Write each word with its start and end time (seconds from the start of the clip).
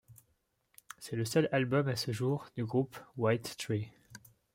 C'est 0.97 1.15
le 1.15 1.25
seul 1.25 1.47
album, 1.51 1.87
à 1.87 1.95
ce 1.95 2.11
jour, 2.11 2.49
du 2.55 2.65
groupe 2.65 2.97
Whitetree. 3.17 3.91